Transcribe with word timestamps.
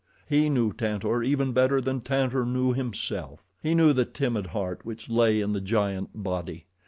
He 0.27 0.49
knew 0.49 0.73
Tantor 0.73 1.21
even 1.21 1.53
better 1.53 1.79
than 1.79 2.01
Tantor 2.01 2.43
knew 2.43 2.73
himself. 2.73 3.43
He 3.61 3.75
knew 3.75 3.93
the 3.93 4.03
timid 4.03 4.47
heart 4.47 4.83
which 4.83 5.09
lay 5.09 5.39
in 5.41 5.53
the 5.53 5.61
giant 5.61 6.09
body. 6.23 6.65